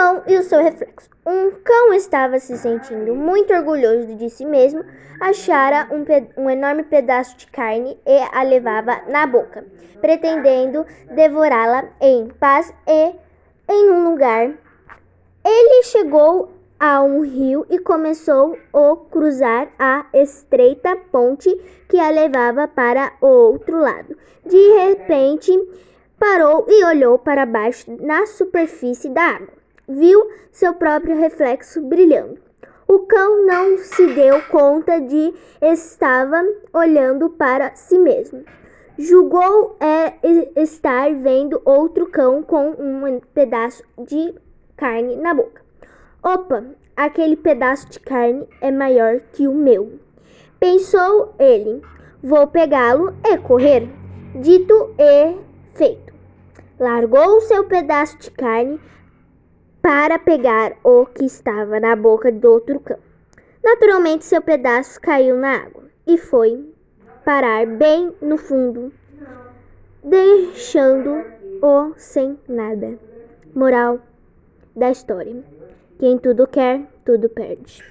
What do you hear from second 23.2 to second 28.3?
o outro lado. De repente, parou e olhou para baixo na